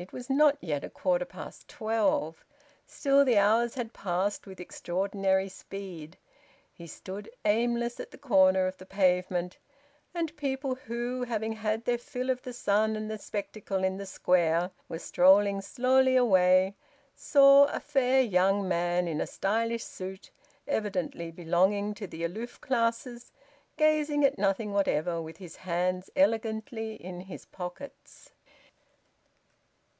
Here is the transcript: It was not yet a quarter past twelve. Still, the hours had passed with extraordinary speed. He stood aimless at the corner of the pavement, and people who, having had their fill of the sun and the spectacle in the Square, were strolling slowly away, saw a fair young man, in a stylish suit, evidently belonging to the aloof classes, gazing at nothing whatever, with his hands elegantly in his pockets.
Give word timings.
It 0.00 0.12
was 0.12 0.30
not 0.30 0.56
yet 0.60 0.84
a 0.84 0.90
quarter 0.90 1.24
past 1.24 1.66
twelve. 1.66 2.44
Still, 2.86 3.24
the 3.24 3.36
hours 3.36 3.74
had 3.74 3.92
passed 3.92 4.46
with 4.46 4.60
extraordinary 4.60 5.48
speed. 5.48 6.16
He 6.72 6.86
stood 6.86 7.28
aimless 7.44 7.98
at 7.98 8.12
the 8.12 8.16
corner 8.16 8.68
of 8.68 8.76
the 8.78 8.86
pavement, 8.86 9.58
and 10.14 10.36
people 10.36 10.76
who, 10.76 11.24
having 11.24 11.54
had 11.54 11.84
their 11.84 11.98
fill 11.98 12.30
of 12.30 12.42
the 12.42 12.52
sun 12.52 12.94
and 12.94 13.10
the 13.10 13.18
spectacle 13.18 13.82
in 13.82 13.96
the 13.96 14.06
Square, 14.06 14.70
were 14.88 15.00
strolling 15.00 15.60
slowly 15.60 16.14
away, 16.14 16.76
saw 17.16 17.64
a 17.64 17.80
fair 17.80 18.20
young 18.22 18.68
man, 18.68 19.08
in 19.08 19.20
a 19.20 19.26
stylish 19.26 19.82
suit, 19.82 20.30
evidently 20.68 21.32
belonging 21.32 21.92
to 21.94 22.06
the 22.06 22.22
aloof 22.22 22.60
classes, 22.60 23.32
gazing 23.76 24.24
at 24.24 24.38
nothing 24.38 24.72
whatever, 24.72 25.20
with 25.20 25.38
his 25.38 25.56
hands 25.56 26.08
elegantly 26.14 26.94
in 26.94 27.22
his 27.22 27.46
pockets. 27.46 28.30